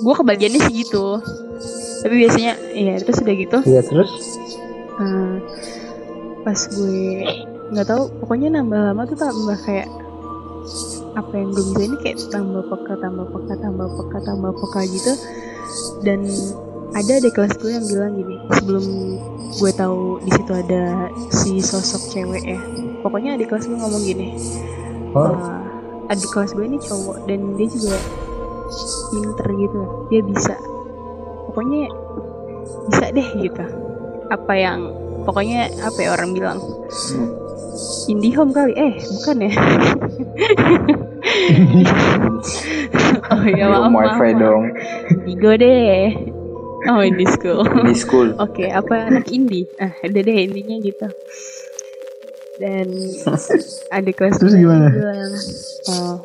[0.00, 1.22] Gue kebagiannya sih gitu.
[2.02, 3.58] Tapi biasanya iya terus udah gitu.
[3.62, 4.10] Iya terus?
[4.92, 5.34] Eh,
[6.40, 7.22] pas gue
[7.72, 9.88] nggak tahu pokoknya nambah lama tuh tambah kayak
[11.12, 15.12] apa yang gue bisa ini kayak tambah peka tambah peka tambah peka tambah peka gitu.
[16.04, 16.28] Dan
[16.92, 18.84] ada di kelas gue yang bilang gini sebelum
[19.56, 22.60] gue tahu di situ ada si sosok cewek ya.
[23.00, 24.28] Pokoknya adik kelas gue ngomong gini
[25.12, 27.96] oh uh, adik kelas gue ini cowok dan dia juga
[29.12, 30.54] pinter gitu dia bisa.
[31.48, 31.88] Pokoknya
[32.88, 33.64] bisa deh gitu.
[34.32, 34.80] Apa yang
[35.28, 36.58] pokoknya apa ya orang bilang?
[36.60, 37.41] Hmm.
[38.08, 39.52] IndiHome kali eh bukan ya
[43.32, 44.64] oh ya maaf maaf, dong
[45.24, 46.12] Indigo deh
[46.90, 49.70] oh Indie School di school Oke, apa anak indie?
[49.78, 51.08] Ah, udah deh intinya gitu.
[52.58, 52.88] Dan
[53.94, 54.90] adik kelas Terus gimana?
[54.92, 55.32] bilang,
[55.88, 56.16] oh,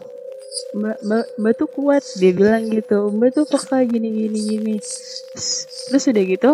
[0.76, 2.04] mbak, mbak, mbak tuh kuat.
[2.18, 4.76] Dia bilang gitu, mbak tuh peka gini gini gini.
[4.82, 5.50] Terus,
[5.88, 6.52] terus udah gitu,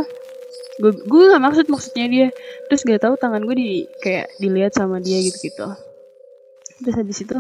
[0.81, 2.27] gue gue gak maksud maksudnya dia.
[2.69, 3.69] Terus gak tahu tangan gue di
[4.01, 5.67] kayak dilihat sama dia gitu gitu.
[6.83, 7.38] Terus habis itu,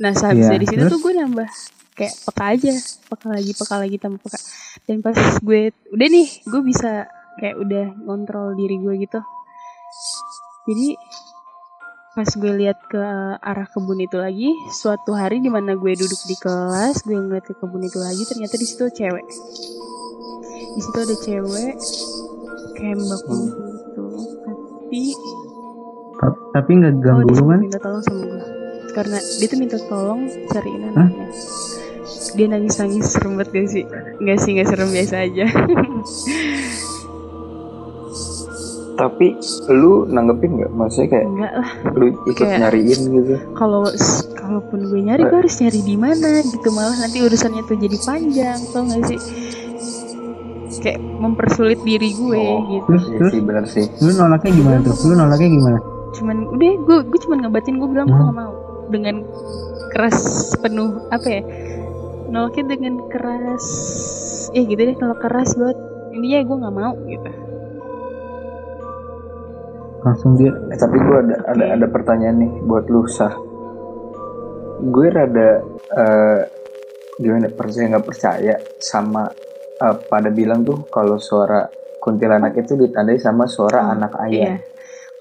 [0.00, 0.92] nah sehabis Iya, dari situ terus?
[0.96, 1.48] tuh gue nambah
[1.92, 2.72] kayak peka aja,
[3.10, 4.38] peka lagi, peka lagi, tambah peka
[4.88, 7.06] dan pas gue udah nih gue bisa
[7.38, 9.20] kayak udah ngontrol diri gue gitu
[10.68, 10.88] jadi
[12.12, 13.00] pas gue lihat ke
[13.40, 17.54] arah kebun itu lagi suatu hari di mana gue duduk di kelas gue ngeliat ke
[17.56, 19.26] kebun itu lagi ternyata di situ cewek
[20.76, 21.74] di situ ada cewek
[22.72, 23.04] kayak Hmm.
[23.04, 24.04] gitu.
[24.72, 25.00] Tapi
[26.14, 28.42] Ta- tapi nggak oh ganggu dia lu kan minta tolong sama gue
[28.92, 31.26] karena dia tuh minta tolong cariin anaknya.
[32.32, 33.84] Dia nangis nangis serem banget gak sih?
[34.18, 35.46] Nggak sih nggak serem biasa aja.
[38.92, 39.26] Tapi
[39.68, 40.70] lu nanggepin nggak?
[40.70, 41.70] Maksudnya kayak enggak lah.
[41.90, 43.34] lu ikut Kayak- nyariin gitu?
[43.52, 43.82] kalau
[44.32, 46.68] kalaupun gue nyari gue harus nyari di mana gitu.
[46.68, 49.20] Malah nanti urusannya tuh jadi panjang tau gak sih
[50.82, 52.60] kayak mempersulit diri gue Oh.
[52.68, 52.86] gitu.
[52.88, 53.32] Terus iya terus?
[53.32, 53.84] sih benar sih.
[53.98, 54.94] Lu nolaknya gimana tuh?
[55.04, 55.78] Lu nolaknya gimana?
[56.12, 58.28] Cuman udah gue gue cuman ngebatin gue bilang gue Hmm.
[58.28, 58.52] gak mau.
[58.88, 59.16] Dengan
[59.88, 60.18] keras
[60.58, 61.42] penuh apa ya?
[62.28, 63.64] Nolaknya dengan keras
[64.50, 65.78] ya gitu deh kalau keras banget.
[66.12, 67.30] Intinya gue nggak mau gitu.
[70.02, 73.32] Langsung dia Eh, tapi gue ada ada ada pertanyaan nih buat lu sah.
[74.82, 75.62] Gue rada
[75.94, 76.40] eh,
[77.16, 79.30] gimana percaya nggak percaya sama
[79.82, 81.66] eh, pada bilang tuh kalau suara
[81.98, 84.26] kuntilanak itu ditandai sama suara Oh, anak Iya.
[84.26, 84.54] ayam.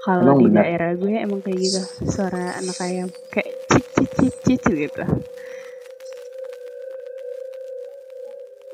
[0.02, 0.64] Kalau Emang di benar?
[0.66, 3.86] daerah gue emang kayak gitu, suara anak ayam kayak cip
[4.18, 5.04] cip cip gitu.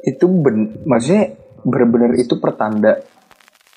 [0.08, 1.36] Itu ben, maksudnya
[1.68, 3.04] benar-benar itu pertanda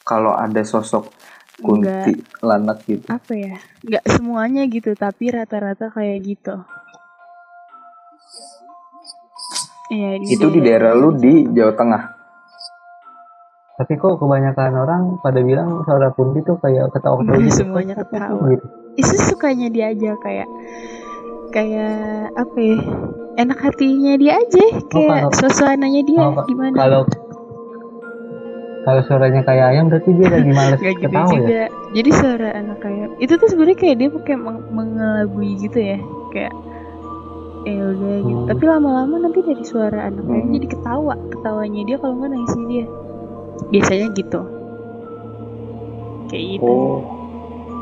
[0.06, 1.10] kalau ada sosok
[1.58, 3.06] kuntilanak gitu.
[3.10, 3.58] Apa ya?
[3.82, 6.54] Nggak semuanya gitu, tapi rata-rata kayak gitu.
[9.90, 12.04] Iya, Itu di daerah lu di Jawa Tengah.
[13.72, 18.12] tapi kok kebanyakan orang pada bilang suara kunti tuh kayak ketawa-ketawa gitu Semuanya Kok- kok
[18.12, 18.42] ketawa.
[18.46, 18.66] gitu?
[18.94, 20.48] Itu sukanya dia aja kayak
[21.48, 21.96] kayak
[22.36, 22.76] apa ya?
[23.38, 26.76] Enak hatinya dia aja, kayak kalau- suasananya dia Oh, gimana?
[26.76, 27.00] kalau
[28.80, 31.62] kalau suaranya kayak ayam berarti dia lagi males Gak gitu ketawa ya juga.
[31.90, 35.96] Jadi suara anak ayam itu tuh sebenarnya kayak dia pakai meng- mengelabui gitu ya,
[36.30, 36.52] kayak
[37.62, 38.40] eh udah gitu.
[38.40, 38.48] Hmm.
[38.48, 40.54] Tapi lama-lama nanti dari suara anak ayam Hmm.
[40.54, 42.86] jadi ketawa, ketawanya dia kalau nggak nangisnya dia.
[43.68, 44.40] Biasanya gitu.
[46.26, 46.64] Kayak gitu.
[46.72, 46.98] Oh,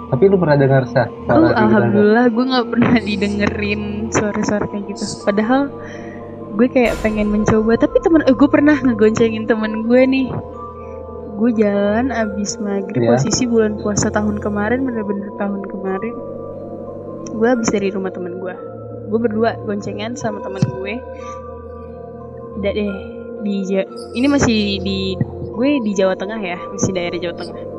[0.09, 1.53] tapi lu pernah dengar sah gitu, Sah?
[1.55, 5.05] alhamdulillah gue nggak pernah didengerin suara-suara kayak gitu.
[5.23, 5.63] Padahal
[6.57, 10.29] gue kayak pengen mencoba, tapi temen eh, gue pernah ngegoncengin temen gue nih.
[11.39, 13.15] Gue jalan abis maghrib Iya.
[13.15, 16.15] posisi bulan puasa tahun kemarin, bener-bener tahun kemarin.
[17.31, 18.55] Gue abis dari rumah temen gue.
[19.09, 20.95] Gue berdua goncengan sama temen gue.
[22.61, 22.93] Udah deh
[23.43, 23.55] di
[24.15, 25.17] ini masih di
[25.55, 27.79] gue di Jawa Tengah ya, masih daerah Jawa Tengah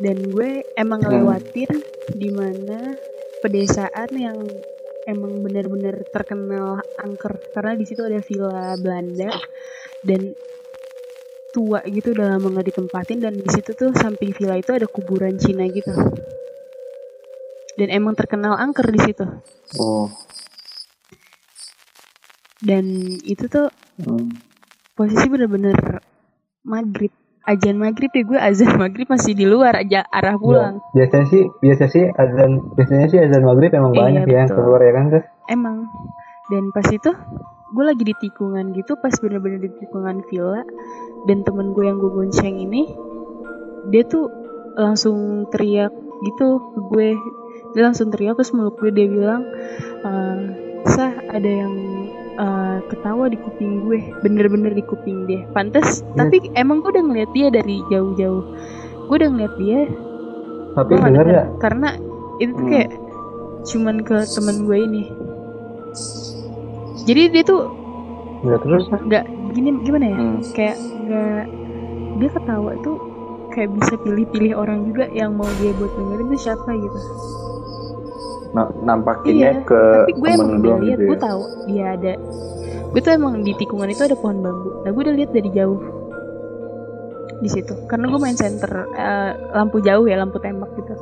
[0.00, 1.12] dan gue emang Hmm.
[1.12, 1.70] ngelewatin
[2.16, 2.96] di mana
[3.44, 4.40] pedesaan yang
[5.04, 9.32] emang benar-benar terkenal angker karena di situ ada villa Belanda
[10.04, 10.32] dan
[11.52, 15.36] tua gitu udah lama nggak ditempatin dan di situ tuh samping villa itu ada kuburan
[15.36, 15.92] Cina gitu
[17.78, 19.26] dan emang terkenal angker di situ
[19.78, 20.08] oh,
[22.64, 22.84] dan
[23.26, 23.70] itu tuh
[24.02, 24.30] hmm.
[24.94, 26.02] posisi bener-bener
[26.66, 27.12] maghrib
[27.48, 31.42] ajan maghrib ya gue azan maghrib masih di luar aja arah pulang Ya, biasanya sih
[31.58, 35.04] biasa sih azan biasanya sih azan maghrib emang Iya, banyak ya yang keluar ya kan
[35.10, 35.90] terus Emang.
[36.46, 37.10] Dan pas itu
[37.70, 40.62] gue lagi di tikungan gitu, pas bener-bener di tikungan villa
[41.26, 42.86] dan temen gue yang gue gonceng ini
[43.90, 44.30] dia tuh
[44.78, 45.90] langsung teriak
[46.22, 47.08] gitu ke gue.
[47.70, 49.42] Dia langsung teriak terus meluk gue dia bilang,
[50.02, 50.38] "Eh,
[50.86, 51.74] "Sah, ada yang
[52.32, 56.16] eh, ketawa di kuping gue, bener-bener di kuping dia." Pantes, Iya.
[56.16, 58.44] tapi emang gue udah ngeliat dia dari jauh-jauh.
[59.06, 59.80] Gue udah ngeliat dia,
[60.72, 61.26] tapi nggak denger.
[61.28, 61.88] ya karena
[62.38, 62.72] itu tuh Hmm.
[62.72, 62.90] kayak
[63.60, 65.02] cuman ke temen gue ini
[67.04, 67.62] jadi dia tuh
[68.40, 69.00] ya terus Sah.
[69.02, 70.38] nggak gini gimana ya Hmm.
[70.54, 71.44] kayak nggak
[72.16, 72.96] dia ketawa tuh
[73.50, 76.98] kayak bisa pilih-pilih orang juga yang mau dia buat dengerin tuh siapa gitu
[78.50, 81.22] Nah, nampakinnya Iya, ke tapi gue emang udah doang lihat gitu gue ya.
[81.22, 82.12] tahu dia ada.
[82.90, 84.82] Gue tuh emang di tikungan itu ada pohon bambu.
[84.82, 85.78] Nah gue udah lihat dari jauh.
[87.38, 87.74] Di situ.
[87.86, 90.94] Karena gue main center eh, lampu jauh ya lampu tembak gitu.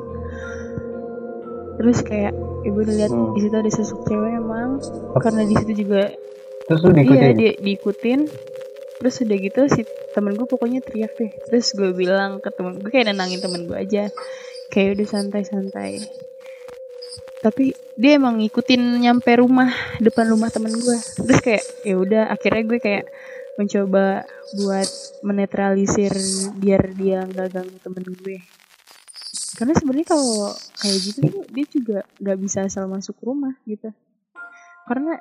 [1.78, 3.32] Terus kayak ya gue udah lihat Hmm.
[3.32, 4.70] di situ ada sosok cewek emang.
[5.16, 6.10] Karena di situ juga
[6.66, 7.16] terus lu diikutin?
[7.16, 8.20] Iya dia diikutin.
[8.98, 9.80] Terus udah gitu si
[10.12, 11.32] temen gue pokoknya teriak deh.
[11.48, 14.12] Terus gue bilang ke temen gue kayak nenangin temen gue aja.
[14.68, 16.27] Kayak udah santai-santai
[17.38, 22.62] tapi dia emang ngikutin nyampe rumah depan rumah temen gue terus kayak ya udah akhirnya
[22.64, 23.04] gue kayak
[23.54, 24.22] mencoba
[24.54, 24.88] buat
[25.22, 26.14] menetralisir
[26.54, 28.38] biar dia nggak ganggu temen gue
[29.54, 33.90] karena sebenarnya kalau kayak gitu tuh dia juga nggak bisa asal masuk rumah gitu
[34.86, 35.18] karena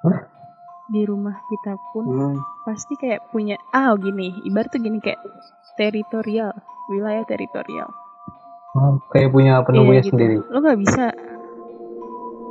[0.00, 0.20] Hah?
[0.88, 2.38] di rumah kita pun Hmm.
[2.64, 5.22] pasti kayak punya ah gini ibarat tuh gini kayak
[5.76, 6.50] teritorial
[6.88, 7.90] wilayah teritorial
[8.70, 10.14] Oh, kayak punya penunggunya Iya, gitu.
[10.14, 11.04] sendiri lo nggak bisa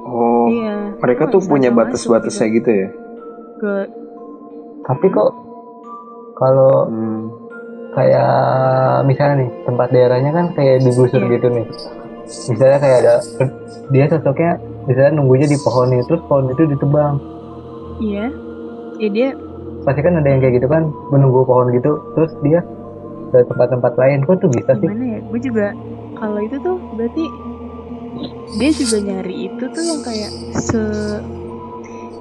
[0.01, 2.87] Oh, iya mereka tuh punya batas-batasnya masuk gitu ya.
[3.59, 3.73] ke
[4.81, 5.29] tapi kok
[6.33, 7.27] kalau Hmm.
[7.91, 8.31] kayak
[9.03, 11.31] misalnya nih tempat daerahnya kan kayak digusur Iya.
[11.35, 11.65] gitu nih.
[12.47, 13.13] Misalnya kayak ada
[13.89, 14.51] dia sosoknya
[14.85, 17.13] misalnya nunggunya di pohon nih terus pohon itu ditebang.
[17.99, 18.25] Iya.
[18.97, 19.27] Ya dia
[19.81, 22.63] pasti kan ada yang kayak gitu kan menunggu pohon gitu terus dia
[23.29, 24.23] ke tempat-tempat lain.
[24.23, 24.87] Kok tuh bisa sih?
[24.87, 25.19] Gimana ya?
[25.21, 25.67] Gue juga
[26.15, 27.23] kalau itu tuh berarti
[28.57, 30.81] dia juga nyari itu tuh yang kayak se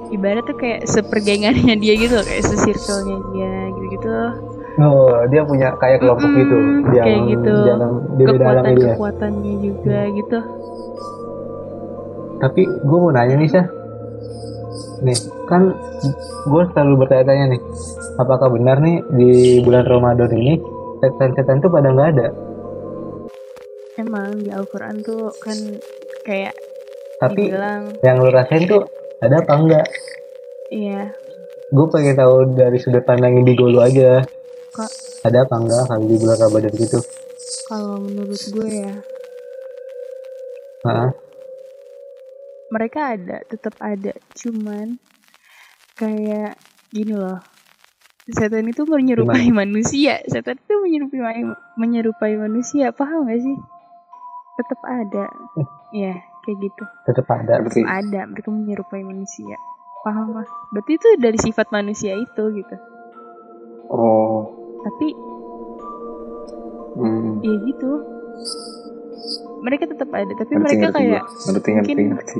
[0.09, 4.09] ibarat tuh kayak sepergengannya dia gitu loh, kayak se-circle-nya dia gitu-gitu
[4.79, 6.57] oh dia punya kayak kelompok Mm-mm, gitu
[6.87, 7.51] di kayak gitu.
[7.51, 10.39] di dalam di dalamnya dia kekuatan-kekuatannya juga gitu.
[12.39, 13.67] Tapi gue mau nanya nih Syah
[15.03, 15.75] nih kan
[16.47, 17.61] gue selalu bertanya-tanya nih
[18.19, 20.59] apakah benar nih di bulan Ramadan ini
[21.03, 22.27] setan-setan tuh pada nggak ada
[23.99, 25.55] emang di Al-Quran tuh kan
[26.23, 26.55] kayak
[27.19, 28.87] Tapi dibilang yang lu rasain tuh
[29.19, 29.87] ada apa enggak?
[30.71, 31.11] iya.
[31.69, 34.23] Gue pengen tahu dari sudut pandang indigo lu aja.
[34.71, 34.89] kok?
[35.21, 36.99] Ada apa enggak kalau di bulan Ramadan gitu?
[37.65, 38.93] kalau menurut gue ya.
[40.79, 41.09] Heeh.
[42.69, 44.13] mereka ada tetap ada.
[44.31, 45.01] Cuman
[45.97, 46.55] kayak
[46.89, 47.41] gini loh.
[48.29, 50.21] Setan itu menyerupai manusia.
[50.29, 51.41] Setan itu menyerupai
[51.75, 52.93] menyerupai manusia.
[52.93, 53.57] Paham gak sih
[54.59, 55.25] tetap ada.
[55.95, 56.83] Ya kayak gitu.
[57.07, 57.63] Tetap ada.
[57.63, 58.27] Berarti ada.
[58.27, 59.55] Mereka menyerupai manusia.
[59.99, 62.75] Paham lah berarti itu dari sifat manusia itu gitu.
[63.89, 64.47] Oh,
[64.83, 65.07] tapi
[66.95, 67.91] hmm, ya gitu.
[69.59, 72.39] Mereka tetap ada tapi ngerti mereka ngerti kayak ngerti ngerti mungkin- ngerti.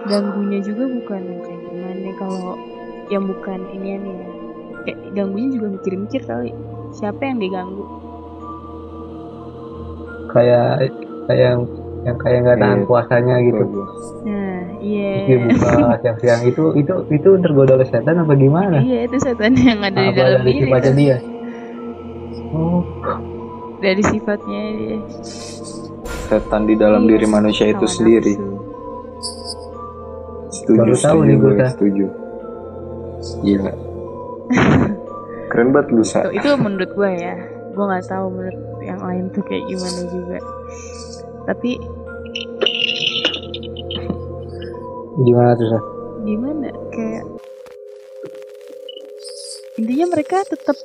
[0.00, 2.08] ganggunya juga bukan kayak gimana.
[2.20, 2.52] Kalau
[3.08, 4.28] yang bukan ini nih ya.
[4.84, 6.52] Kayak ganggunya juga mikir-mikir kali.
[6.92, 7.84] Siapa yang diganggu?
[10.30, 10.92] Kayak
[11.24, 11.60] kayak yang
[12.00, 12.86] yang kayak nggak tahan Iya.
[12.86, 13.62] puasanya gitu.
[13.66, 13.86] Gua.
[14.22, 18.80] nah iya Dia buka siang-siang itu itu itu tergoda oleh setan apa gimana?
[18.80, 21.16] iya itu setan yang ada di apa dalam dari sifatnya dia?
[22.50, 22.82] Oh,
[23.78, 24.98] dari sifatnya dia
[26.26, 28.34] Setan di dalam Iya, diri manusia itu sendiri.
[30.48, 32.04] Setuju, Baru tahu setuju nih gue, setuju.
[33.40, 33.72] Gila.
[35.48, 36.22] Keren banget lu, Sa.
[36.22, 37.34] Tuh, itu menurut gue ya
[37.70, 40.38] gue nggak tahu menurut yang lain tuh kayak gimana juga
[41.50, 41.74] tapi
[45.20, 45.66] gimana tuh?
[45.66, 45.80] Sa?
[46.20, 47.24] gimana kayak
[49.74, 50.76] intinya mereka tetap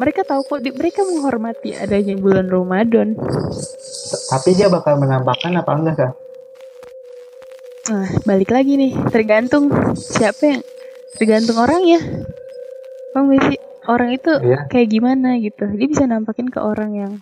[0.00, 3.12] mereka tahu kok di- mereka menghormati adanya bulan Ramadan
[4.30, 6.08] Tapi dia bakal menampakkan apa enggak Sa?
[7.90, 10.62] nah balik lagi nih tergantung siapa yang
[11.12, 11.98] tergantung orangnya
[13.10, 14.70] Bang sih orang itu Iya.
[14.70, 17.12] kayak gimana gitu dia bisa nampakin ke orang yang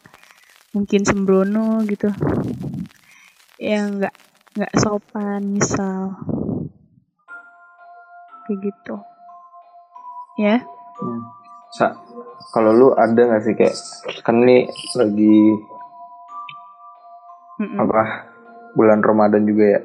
[0.79, 2.15] mungkin sembrono gitu
[3.59, 4.15] yang nggak
[4.55, 6.15] nggak sopan misal
[8.47, 8.95] kayak gitu
[10.39, 10.63] ya
[10.99, 11.23] Hmm.
[11.79, 11.95] Sa,
[12.51, 13.79] kalau lu ada gak sih kayak
[14.27, 14.67] kan nih
[14.99, 15.39] lagi
[17.63, 17.79] Mm-mm.
[17.79, 18.27] apa
[18.75, 19.81] bulan Ramadan juga ya?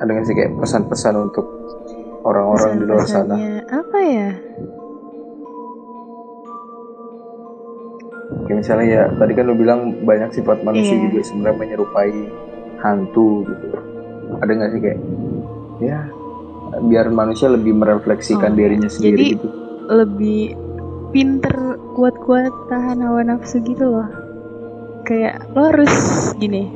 [0.00, 1.44] Ada gak sih kayak pesan-pesan untuk
[2.24, 3.36] orang-orang di luar sana?
[3.68, 4.30] Apa ya
[8.48, 11.04] Kayak misalnya ya tadi kan lu bilang banyak sifat manusia Iya.
[11.04, 12.12] juga sebenarnya menyerupai
[12.80, 13.66] hantu gitu.
[14.40, 14.98] Ada gak sih kayak
[15.78, 15.98] ya
[16.80, 19.48] biar manusia lebih merefleksikan Oh, dirinya sendiri jadi- gitu.
[19.88, 20.42] lebih
[21.10, 21.56] pinter
[21.92, 24.08] kuat-kuat tahan hawa nafsu gitu loh
[25.02, 25.92] kayak lo harus
[26.36, 26.68] gini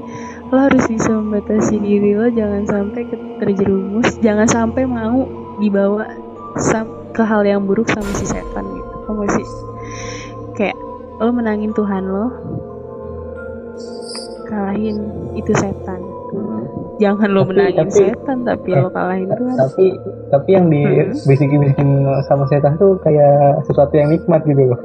[0.49, 3.05] lo harus bisa membatasi diri lo jangan sampai
[3.37, 5.29] terjerumus jangan sampai mau
[5.61, 6.09] dibawa
[7.13, 9.47] ke hal yang buruk sama si setan gitu kamu sih
[11.23, 12.27] lo menangin Tuhan lo
[14.45, 14.97] kalahin
[15.33, 16.01] itu setan
[16.33, 16.65] Hmm.
[16.97, 19.85] jangan lo Tapi- menangin tapi- setan tapi eh, lo kalahin Tuhan Tapi
[20.29, 20.73] tapi yang Hmm.
[20.73, 21.91] dibisikin-bisikin
[22.23, 23.33] sama setan tuh kayak
[23.63, 24.81] sesuatu yang nikmat gitu loh.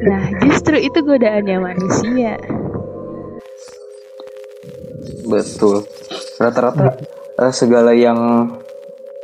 [0.00, 2.38] nah justru itu godaannya manusia
[5.24, 5.84] Betul.
[6.36, 6.96] Rata-rata
[7.36, 8.48] eh, segala yang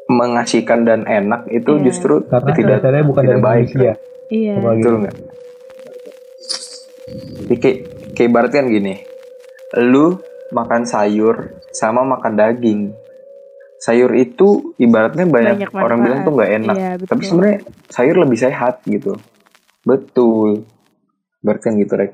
[0.06, 1.82] mengasihkan dan enak itu Iya.
[1.82, 3.66] justru Karena tidak tidak dari baik.
[3.70, 3.92] manusia.
[4.28, 4.66] iya gitu.
[4.68, 5.16] Betul nggak?
[7.44, 7.78] Jadi kayak,
[8.16, 8.94] kayak ibarat kan gini,
[9.78, 10.18] lu
[10.54, 12.82] makan sayur sama makan daging.
[13.82, 17.08] Sayur itu ibaratnya banyak, Banyak orang bilang tuh nggak enak, Iya, betul.
[17.10, 17.58] tapi sebenarnya
[17.92, 19.12] sayur lebih sehat gitu.
[19.84, 20.64] Betul.
[21.44, 22.12] Berarti kan gitu, Rek.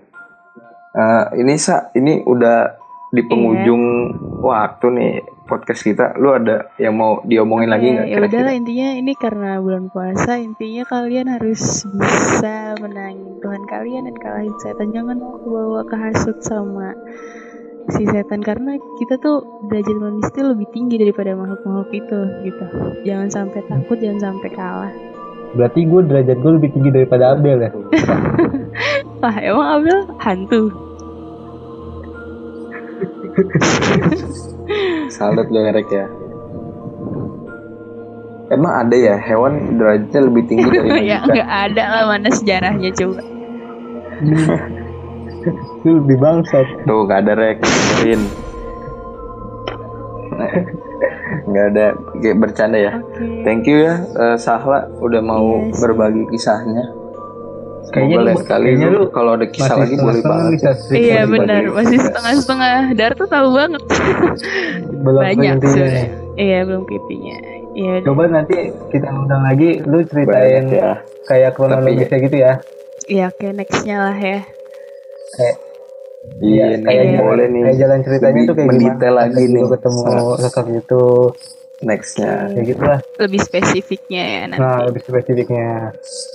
[0.91, 2.75] Eh, ini sa, ini udah
[3.15, 3.85] di penghujung
[4.43, 5.13] waktu nih
[5.51, 6.15] podcast kita.
[6.23, 8.31] Lu ada yang mau diomongin lagi nggak ya kira-kira?
[8.31, 14.55] udahlah intinya ini karena bulan puasa intinya kalian harus bisa menangin Tuhan kalian dan kalahin
[14.63, 16.95] setan jangan mau kebawa kehasut sama
[17.91, 22.65] si setan karena kita tuh derajat manusia lebih tinggi daripada makhluk-makhluk itu gitu
[23.03, 24.95] jangan sampai takut jangan sampai kalah
[25.51, 27.75] Berarti gue derajat gue lebih tinggi daripada Abel ya.
[29.23, 30.71] wah emang Abel hantu
[35.21, 36.07] Salut lo Rek ya.
[38.51, 41.29] Emang ada ya hewan derajatnya lebih tinggi dari ya manusia?
[41.29, 43.21] nggak ada lah mana sejarahnya coba
[45.81, 46.85] Itu lebih bangsat.
[46.85, 48.23] Tuh gak ada Rek, dengerin.
[51.49, 51.87] Gak ada,
[52.21, 52.93] kayak bercanda ya.
[53.41, 55.81] Thank you ya eh, Sahla udah mau Yes.
[55.81, 56.85] berbagi kisahnya.
[57.91, 60.51] Kayaknya Semoga lu- lain kali kayaknya lu kalau ada kisah lagi boleh banget.
[60.55, 62.75] bisa cerita iya benar masih setengah-setengah.
[62.95, 63.83] Dar tuh tahu banget.
[65.05, 65.61] Belum banyak nih.
[65.61, 66.05] sebenarnya
[66.37, 67.37] iya belum kipinya
[67.73, 68.57] iya Coba nanti
[68.89, 70.93] kita undang lagi, lu ceritain Banyak ya.
[71.25, 72.53] kayak kronologisnya gitu ya.
[73.07, 74.41] ya oke nextnya lah ya.
[75.33, 75.57] Kayak
[76.39, 77.63] Iya, kayak boleh nih.
[77.65, 79.63] kayak jalan ceritanya Lebih tuh kayak mendetail gimana lagi nih.
[79.67, 80.01] ketemu
[80.39, 81.05] sosok itu
[81.81, 82.51] Nextnya.
[82.51, 84.61] kayak gitu lah Lebih spesifiknya ya nanti.
[84.61, 85.93] nah lebih spesifiknya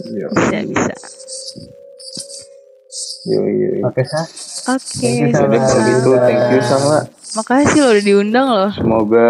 [0.09, 0.93] Yo, Bisa bisa.
[3.25, 3.69] yo, yo.
[3.75, 3.83] yo.
[3.85, 4.25] oke sah
[4.65, 4.97] Oke.
[4.97, 5.85] Thank you, Udah kalau Sama.
[5.85, 6.97] gitu, thank you sama.
[7.35, 8.71] Makasih lo udah diundang loh.
[8.73, 9.29] Semoga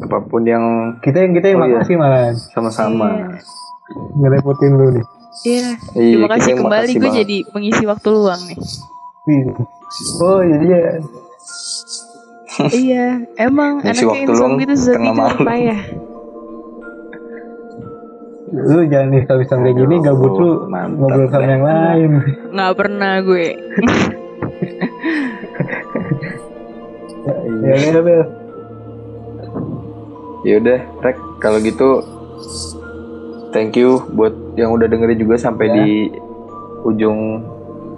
[0.00, 0.62] apa pun yang
[1.00, 1.74] kita yang kita yang Oh, iya.
[1.74, 3.08] makasih malah sama-sama.
[4.14, 5.06] ngerepotin lu nih
[5.42, 5.70] Iya.
[5.92, 6.90] Iya, Terima kasih kembali.
[6.94, 8.58] Gue jadi mengisi waktu luang nih.
[10.20, 10.82] Oh jadi ya
[12.72, 13.06] iya.
[13.36, 15.42] Emang anaknya waktu luang insomnia gitu tengah tidur malam.
[15.42, 15.80] payah.
[18.54, 22.10] lu jangan nih kalau bisa kayak gini gabut lu Mantap ngobrol sama yang lain
[22.50, 23.46] Nggak pernah gue.
[27.64, 28.22] ya udah Bel
[30.44, 32.04] Yaudah, Rek, kalau gitu
[33.50, 35.74] thank you buat yang udah dengerin juga sampai Ya.
[35.74, 35.88] di
[36.84, 37.40] ujung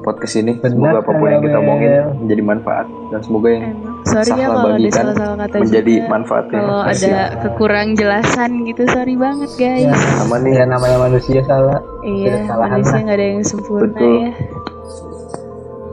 [0.06, 0.52] podcast ini.
[0.54, 3.94] Benar, semoga apa pun yang kita omongin menjadi manfaat dan semoga yang Emang.
[4.06, 6.06] Sorry ya salah kalau ada bagikan salah-salah kata menjadi juga.
[6.08, 6.54] manfaatnya.
[6.56, 9.82] Kalau ada kekurang jelasan gitu, sorry banget guys.
[9.82, 10.52] ya Sama nih.
[10.54, 14.14] ya namanya manusia salah Iya, Ada manusia nggak ada yang sempurna Betul.
[14.16, 14.30] ya.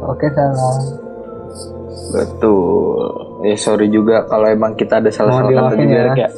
[0.04, 0.78] oke salah
[2.14, 3.10] Betul.
[3.44, 6.14] Eh sorry juga kalau emang kita ada salah-salah kata juga ya.
[6.16, 6.30] Ya.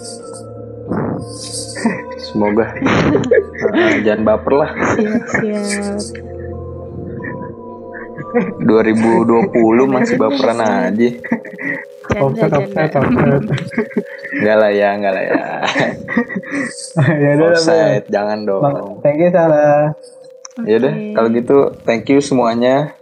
[2.17, 2.65] Semoga
[3.67, 4.69] Ah, jangan baper lah.
[4.93, 6.34] Siap-siap.
[8.61, 11.09] 2020 masih baperan aja.
[12.21, 13.39] offset offset canda.
[13.39, 13.65] offset
[14.35, 15.35] Enggak lah ya, enggak lah ya.
[17.23, 17.49] ya udah.
[17.55, 18.99] Offside, jangan dong.
[19.01, 19.95] Thank you salah
[20.63, 22.95] Ya udah, kalau gitu thank you semuanya.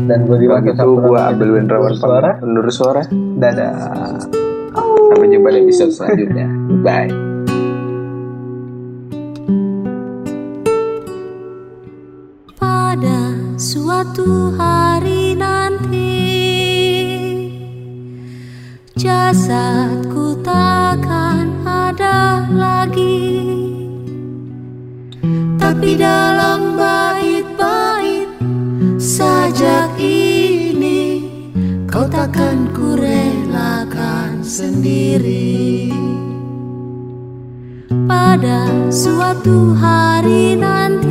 [0.00, 3.04] dan gue Diwan gitu gua Abel Wendrawan suara penundur suara.
[3.12, 3.76] dadah
[5.12, 6.48] Sampai jumpa di episode selanjutnya.
[6.80, 7.31] Bye.
[13.62, 16.18] Suatu hari nanti
[18.98, 23.22] jasadku takkan ada lagi.
[25.62, 28.26] Tapi dalam bait-bait
[28.98, 31.22] sajak ini
[31.86, 35.94] kau takkan kurelakan sendiri.
[38.10, 41.01] Pada suatu hari nanti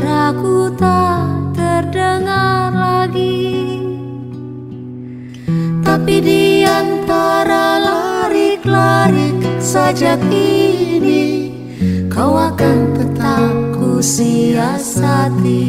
[0.00, 3.76] suaraku tak terdengar lagi.
[5.84, 11.52] Tapi di antara larik-larik sajak ini
[12.08, 15.68] kau akan tetap ku siasati